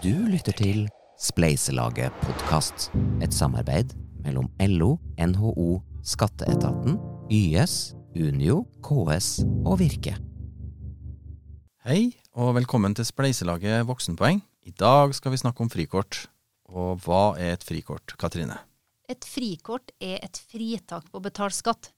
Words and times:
Du 0.00 0.14
lytter 0.32 0.54
til 0.56 0.86
Spleiselaget 1.20 2.14
podkast, 2.22 2.86
et 3.20 3.34
samarbeid 3.36 3.90
mellom 4.24 4.46
LO, 4.64 4.94
NHO, 5.20 5.74
Skatteetaten, 6.00 6.94
YS, 7.28 7.74
Unio, 8.16 8.62
KS 8.80 9.42
og 9.68 9.74
Virke. 9.82 10.14
Hei, 11.84 12.14
og 12.32 12.54
velkommen 12.56 12.96
til 12.96 13.04
Spleiselaget 13.04 13.84
voksenpoeng. 13.90 14.40
I 14.64 14.72
dag 14.72 15.12
skal 15.12 15.34
vi 15.34 15.40
snakke 15.42 15.66
om 15.66 15.68
frikort. 15.68 16.22
Og 16.72 17.04
hva 17.04 17.34
er 17.36 17.58
et 17.58 17.66
frikort, 17.68 18.14
Katrine? 18.16 18.56
Et 19.04 19.28
frikort 19.28 19.92
er 20.00 20.16
et 20.24 20.40
fritak 20.48 21.12
på 21.12 21.20
betalt 21.20 21.58
skatt. 21.58 21.90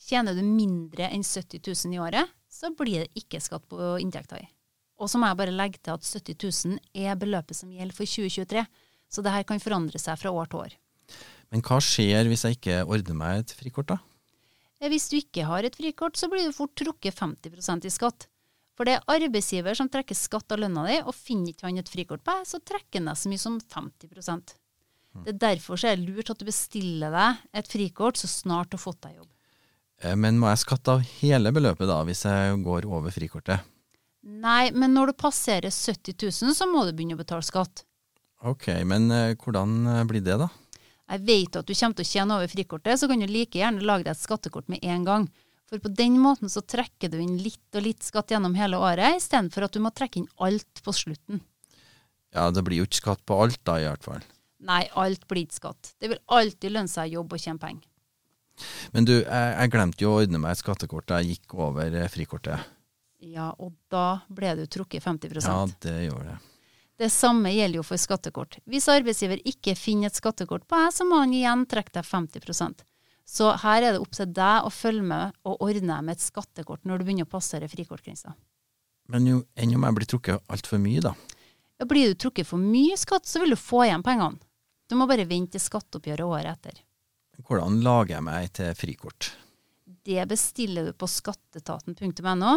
Tjener 0.00 0.32
du 0.32 0.40
mindre 0.40 1.12
enn 1.12 1.28
70 1.28 1.60
000 1.60 1.92
i 1.92 2.00
året, 2.00 2.32
så 2.48 2.72
blir 2.72 3.04
det 3.04 3.20
ikke 3.20 3.42
skatt 3.44 3.68
på 3.68 3.98
inntekta 4.00 4.40
di. 4.40 4.48
Og 5.00 5.08
så 5.08 5.18
må 5.20 5.30
jeg 5.30 5.38
bare 5.40 5.54
legge 5.56 5.80
til 5.80 5.96
at 5.96 6.04
70 6.04 6.36
000 6.76 7.06
er 7.06 7.16
beløpet 7.18 7.56
som 7.56 7.72
gjelder 7.72 7.96
for 7.96 8.04
2023, 8.04 8.64
så 9.10 9.24
det 9.24 9.32
her 9.32 9.46
kan 9.48 9.62
forandre 9.62 9.98
seg 9.98 10.18
fra 10.20 10.32
år 10.36 10.50
til 10.52 10.60
år. 10.66 10.74
Men 11.50 11.64
hva 11.66 11.80
skjer 11.82 12.28
hvis 12.30 12.44
jeg 12.46 12.58
ikke 12.58 12.82
ordner 12.84 13.16
meg 13.18 13.40
et 13.40 13.54
frikort, 13.58 13.88
da? 13.90 13.96
Eh, 14.80 14.88
Hvis 14.92 15.08
du 15.10 15.16
ikke 15.18 15.46
har 15.48 15.66
et 15.66 15.76
frikort, 15.76 16.16
så 16.20 16.28
blir 16.30 16.46
du 16.46 16.54
fort 16.56 16.76
trukket 16.78 17.16
50% 17.16 17.88
i 17.88 17.92
skatt. 17.92 18.28
For 18.78 18.88
det 18.88 18.94
er 18.96 19.10
arbeidsgiver 19.12 19.76
som 19.76 19.90
trekker 19.92 20.16
skatt 20.16 20.52
av 20.54 20.60
lønna 20.62 20.86
di, 20.86 21.00
og 21.02 21.16
finner 21.16 21.52
ikke 21.52 21.66
han 21.66 21.80
et 21.82 21.90
frikort 21.90 22.22
på 22.24 22.36
deg, 22.36 22.46
så 22.48 22.60
trekker 22.64 23.00
han 23.00 23.10
deg 23.10 23.18
så 23.18 23.32
mye 23.32 23.42
som 23.42 23.58
50% 23.60 24.54
Det 25.24 25.34
er 25.34 25.40
derfor 25.42 25.76
så 25.80 25.90
er 25.90 25.98
det 25.98 26.06
lurt 26.06 26.30
at 26.30 26.38
du 26.38 26.46
bestiller 26.46 27.10
deg 27.12 27.42
et 27.60 27.68
frikort 27.68 28.16
så 28.20 28.30
snart 28.30 28.70
du 28.70 28.78
har 28.78 28.84
fått 28.84 29.02
deg 29.08 29.18
jobb. 29.18 29.28
Eh, 30.04 30.14
Men 30.16 30.38
må 30.38 30.48
jeg 30.52 30.62
skatte 30.62 30.94
av 30.94 31.04
hele 31.18 31.52
beløpet 31.52 31.90
da, 31.90 31.98
hvis 32.06 32.24
jeg 32.24 32.62
går 32.64 32.86
over 32.86 33.10
frikortet? 33.10 33.66
Nei, 34.20 34.70
men 34.76 34.92
når 34.92 35.12
du 35.12 35.20
passerer 35.22 35.72
70 35.72 36.16
000, 36.44 36.54
så 36.56 36.66
må 36.68 36.84
du 36.84 36.92
begynne 36.92 37.16
å 37.16 37.20
betale 37.20 37.44
skatt. 37.46 37.84
Ok, 38.44 38.68
men 38.88 39.08
eh, 39.12 39.36
hvordan 39.40 39.78
eh, 39.88 40.02
blir 40.08 40.24
det, 40.24 40.36
da? 40.40 40.48
Jeg 41.10 41.24
vet 41.26 41.56
at 41.58 41.66
du 41.66 41.72
kommer 41.74 41.96
til 41.98 42.06
å 42.06 42.10
tjene 42.10 42.36
over 42.36 42.50
frikortet, 42.52 43.00
så 43.00 43.08
kan 43.10 43.20
du 43.20 43.26
like 43.28 43.58
gjerne 43.58 43.84
lage 43.84 44.06
deg 44.06 44.12
et 44.12 44.20
skattekort 44.20 44.68
med 44.70 44.84
en 44.86 45.06
gang. 45.08 45.26
For 45.70 45.82
på 45.82 45.90
den 45.94 46.18
måten 46.20 46.50
så 46.50 46.62
trekker 46.66 47.10
du 47.12 47.18
inn 47.22 47.38
litt 47.40 47.78
og 47.78 47.84
litt 47.84 48.04
skatt 48.06 48.32
gjennom 48.34 48.56
hele 48.58 48.78
året, 48.78 49.18
istedenfor 49.18 49.66
at 49.66 49.74
du 49.74 49.82
må 49.82 49.92
trekke 49.94 50.22
inn 50.22 50.30
alt 50.42 50.82
på 50.84 50.94
slutten. 50.94 51.42
Ja, 52.34 52.48
det 52.54 52.62
blir 52.66 52.82
jo 52.82 52.86
ikke 52.86 53.00
skatt 53.00 53.24
på 53.26 53.38
alt 53.42 53.60
da, 53.66 53.78
i 53.80 53.86
hvert 53.88 54.06
fall. 54.06 54.24
Nei, 54.66 54.84
alt 55.00 55.24
blir 55.30 55.46
ikke 55.46 55.60
skatt. 55.62 55.94
Det 55.98 56.12
vil 56.12 56.20
alltid 56.36 56.74
lønne 56.76 56.90
seg 56.90 57.10
å 57.10 57.20
jobbe 57.20 57.38
og 57.38 57.42
tjene 57.42 57.62
penger. 57.62 57.86
Men 58.92 59.06
du, 59.08 59.14
jeg, 59.22 59.54
jeg 59.56 59.72
glemte 59.72 60.04
jo 60.04 60.12
å 60.12 60.20
ordne 60.20 60.42
meg 60.42 60.52
et 60.52 60.60
skattekort 60.60 61.08
da 61.08 61.22
jeg 61.22 61.38
gikk 61.38 61.56
over 61.56 61.96
eh, 61.96 62.10
frikortet. 62.12 62.66
Ja, 63.20 63.50
og 63.60 63.74
da 63.92 64.22
ble 64.32 64.54
du 64.56 64.64
trukket 64.70 65.04
50% 65.04 65.44
Ja, 65.44 65.66
det 65.84 65.96
gjorde 66.06 66.32
det. 66.32 66.38
Det 67.00 67.08
samme 67.12 67.52
gjelder 67.52 67.80
jo 67.80 67.84
for 67.84 68.00
skattekort. 68.00 68.58
Hvis 68.68 68.88
arbeidsgiver 68.92 69.40
ikke 69.48 69.72
finner 69.76 70.10
et 70.10 70.16
skattekort 70.18 70.66
på 70.68 70.76
deg, 70.82 70.92
så 70.92 71.06
må 71.08 71.22
han 71.22 71.32
igjen 71.32 71.64
trekke 71.68 71.94
deg 71.96 72.04
50% 72.04 72.82
Så 73.24 73.48
her 73.62 73.82
er 73.82 73.94
det 73.94 74.02
opp 74.02 74.12
til 74.16 74.28
deg 74.36 74.66
å 74.68 74.72
følge 74.72 75.06
med 75.08 75.36
og 75.48 75.64
ordne 75.64 76.00
med 76.04 76.18
et 76.18 76.24
skattekort 76.24 76.84
når 76.84 77.00
du 77.00 77.06
begynner 77.06 77.28
å 77.28 77.32
passere 77.32 77.68
frikortgrensa. 77.72 78.34
Men 79.08 79.26
jo, 79.26 79.38
enn 79.56 79.72
om 79.76 79.86
jeg 79.88 79.96
blir 79.96 80.10
trukket 80.12 80.52
altfor 80.52 80.80
mye, 80.82 81.00
da? 81.08 81.14
Ja, 81.80 81.86
blir 81.88 82.12
du 82.12 82.18
trukket 82.20 82.46
for 82.46 82.60
mye 82.60 82.98
skatt, 83.00 83.24
så 83.26 83.40
vil 83.40 83.56
du 83.56 83.58
få 83.58 83.86
igjen 83.86 84.04
pengene. 84.04 84.36
Du 84.90 84.96
må 84.98 85.06
bare 85.08 85.24
vente 85.24 85.56
til 85.56 85.64
skatteoppgjøret 85.64 86.26
året 86.26 86.52
etter. 86.52 86.82
Hvordan 87.46 87.80
lager 87.80 88.18
jeg 88.18 88.26
meg 88.26 88.50
til 88.58 88.74
frikort? 88.76 89.30
Det 90.04 90.20
bestiller 90.28 90.90
du 90.90 90.92
på 90.92 91.08
skatteetaten.no, 91.08 92.52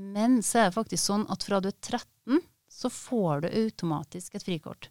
men 0.00 0.40
så 0.46 0.62
er 0.62 0.70
det 0.70 0.76
faktisk 0.78 1.04
sånn 1.04 1.26
at 1.32 1.44
fra 1.46 1.60
du 1.60 1.68
er 1.70 1.76
13, 1.76 2.40
så 2.70 2.90
får 2.92 3.44
du 3.44 3.50
automatisk 3.50 4.38
et 4.38 4.46
frikort. 4.46 4.88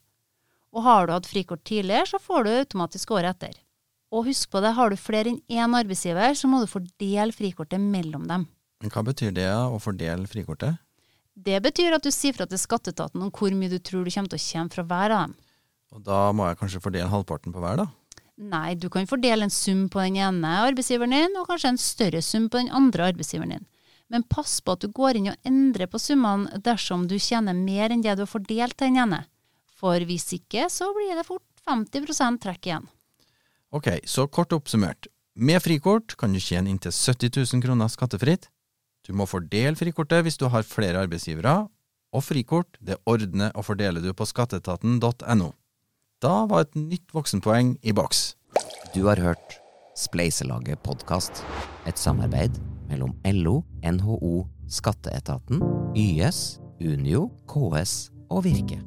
Og 0.75 0.85
har 0.85 1.07
du 1.07 1.15
hatt 1.15 1.29
frikort 1.29 1.63
tidligere, 1.65 2.05
så 2.11 2.19
får 2.21 2.45
du 2.45 2.51
automatisk 2.53 3.15
året 3.17 3.37
etter. 3.37 3.57
Og 4.13 4.25
husk 4.29 4.49
på 4.53 4.61
det, 4.61 4.73
har 4.77 4.89
du 4.89 4.97
flere 4.97 5.31
enn 5.31 5.41
én 5.49 5.75
arbeidsgiver, 5.77 6.33
så 6.37 6.49
må 6.49 6.61
du 6.61 6.69
fordele 6.69 7.33
frikortet 7.33 7.81
mellom 7.81 8.25
dem. 8.29 8.45
Men 8.81 8.93
Hva 8.93 9.03
betyr 9.05 9.33
det 9.35 9.49
å 9.49 9.79
fordele 9.81 10.29
frikortet? 10.29 10.79
Det 11.39 11.59
betyr 11.63 11.95
at 11.95 12.03
du 12.03 12.11
sier 12.11 12.35
fra 12.35 12.47
til 12.49 12.59
skatteetaten 12.59 13.21
om 13.23 13.31
hvor 13.31 13.53
mye 13.55 13.71
du 13.71 13.77
tror 13.79 14.03
du 14.03 14.11
kommer 14.11 14.31
til 14.31 14.39
å 14.39 14.43
tjene 14.43 14.73
fra 14.73 14.83
hver 14.83 15.13
av 15.15 15.27
dem. 15.27 15.35
Og 15.95 16.03
da 16.05 16.19
må 16.35 16.45
jeg 16.49 16.59
kanskje 16.59 16.81
fordele 16.83 17.09
halvparten 17.09 17.53
på 17.53 17.61
hver, 17.63 17.81
da? 17.81 17.87
Nei, 18.39 18.75
du 18.79 18.87
kan 18.91 19.07
fordele 19.09 19.47
en 19.47 19.53
sum 19.53 19.87
på 19.91 20.01
den 20.03 20.19
ene 20.21 20.51
arbeidsgiveren 20.63 21.15
din, 21.15 21.37
og 21.39 21.49
kanskje 21.49 21.73
en 21.73 21.81
større 21.81 22.21
sum 22.23 22.47
på 22.47 22.61
den 22.61 22.71
andre 22.75 23.09
arbeidsgiveren 23.11 23.57
din. 23.57 23.65
Men 24.09 24.25
pass 24.25 24.57
på 24.61 24.73
at 24.73 24.81
du 24.81 24.89
går 24.93 25.19
inn 25.19 25.29
og 25.31 25.47
endrer 25.47 25.89
på 25.89 26.01
summene 26.01 26.59
dersom 26.65 27.05
du 27.09 27.17
tjener 27.21 27.53
mer 27.53 27.93
enn 27.93 28.01
det 28.05 28.17
du 28.17 28.25
har 28.25 28.31
fordelt 28.31 28.77
til 28.77 28.89
den 28.89 29.03
ene. 29.03 29.21
For 29.79 30.01
hvis 30.05 30.31
ikke, 30.35 30.65
så 30.73 30.89
blir 30.95 31.13
det 31.15 31.27
fort 31.27 31.45
50% 31.69 32.41
trekk 32.43 32.67
igjen. 32.67 32.87
Ok, 33.69 33.91
så 34.09 34.25
kort 34.27 34.55
oppsummert. 34.55 35.07
Med 35.39 35.61
frikort 35.63 36.17
kan 36.19 36.33
du 36.33 36.41
tjene 36.41 36.73
inntil 36.73 36.91
70 36.91 37.37
000 37.53 37.63
kroner 37.63 37.91
skattefritt. 37.93 38.49
Du 39.05 39.13
må 39.15 39.29
fordele 39.29 39.77
frikortet 39.79 40.25
hvis 40.25 40.39
du 40.41 40.49
har 40.51 40.65
flere 40.67 41.05
arbeidsgivere, 41.05 41.69
og 42.09 42.25
frikort 42.25 42.79
det 42.81 42.97
ordner 43.07 43.53
og 43.53 43.67
fordeler 43.69 44.01
du 44.03 44.09
på 44.17 44.25
skatteetaten.no. 44.27 45.51
Da 46.19 46.33
var 46.49 46.65
et 46.65 46.75
nytt 46.75 47.13
voksenpoeng 47.15 47.77
i 47.85 47.93
boks. 47.95 48.33
Du 48.97 49.05
har 49.05 49.21
hørt 49.21 49.59
Spleiselaget 49.99 50.81
podkast, 50.83 51.43
et 51.87 51.99
samarbeid 51.99 52.57
mellom 52.89 53.15
LO, 53.25 53.61
NHO, 53.85 54.47
Skatteetaten, 54.69 55.61
YS, 55.97 56.59
Unio, 56.81 57.29
KS 57.49 58.09
og 58.29 58.43
Virke. 58.45 58.81